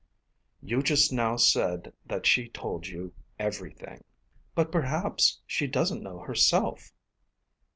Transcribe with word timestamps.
"You 0.63 0.81
just 0.81 1.13
now 1.13 1.35
said 1.35 1.93
that 2.07 2.25
she 2.25 2.49
told 2.49 2.87
you 2.87 3.13
everything." 3.37 4.03
"But 4.55 4.71
perhaps 4.71 5.41
she 5.45 5.67
doesn't 5.67 6.01
know 6.01 6.21
herself." 6.21 6.91